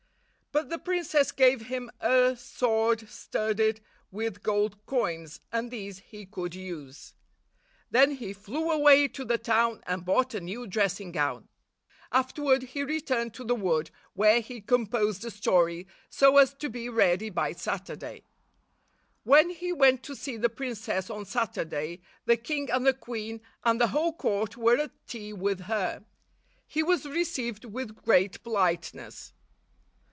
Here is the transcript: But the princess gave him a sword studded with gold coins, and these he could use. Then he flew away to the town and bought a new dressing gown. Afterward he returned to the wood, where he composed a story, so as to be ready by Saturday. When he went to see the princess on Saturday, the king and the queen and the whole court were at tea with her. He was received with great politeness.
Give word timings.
But 0.53 0.69
the 0.69 0.79
princess 0.79 1.31
gave 1.31 1.67
him 1.67 1.89
a 2.01 2.35
sword 2.35 3.07
studded 3.09 3.79
with 4.11 4.43
gold 4.43 4.85
coins, 4.85 5.39
and 5.49 5.71
these 5.71 5.99
he 5.99 6.25
could 6.25 6.53
use. 6.53 7.13
Then 7.89 8.11
he 8.15 8.33
flew 8.33 8.69
away 8.69 9.07
to 9.07 9.23
the 9.23 9.37
town 9.37 9.81
and 9.87 10.03
bought 10.03 10.33
a 10.33 10.41
new 10.41 10.67
dressing 10.67 11.13
gown. 11.13 11.47
Afterward 12.11 12.63
he 12.63 12.83
returned 12.83 13.33
to 13.35 13.45
the 13.45 13.55
wood, 13.55 13.91
where 14.13 14.41
he 14.41 14.59
composed 14.59 15.23
a 15.23 15.31
story, 15.31 15.87
so 16.09 16.35
as 16.35 16.53
to 16.55 16.69
be 16.69 16.89
ready 16.89 17.29
by 17.29 17.53
Saturday. 17.53 18.25
When 19.23 19.51
he 19.51 19.71
went 19.71 20.03
to 20.03 20.15
see 20.17 20.35
the 20.35 20.49
princess 20.49 21.09
on 21.09 21.23
Saturday, 21.23 22.01
the 22.25 22.35
king 22.37 22.69
and 22.69 22.85
the 22.85 22.93
queen 22.93 23.39
and 23.63 23.79
the 23.79 23.87
whole 23.87 24.11
court 24.11 24.57
were 24.57 24.75
at 24.77 25.07
tea 25.07 25.31
with 25.31 25.61
her. 25.61 26.03
He 26.67 26.83
was 26.83 27.05
received 27.05 27.63
with 27.63 27.95
great 28.03 28.43
politeness. 28.43 29.31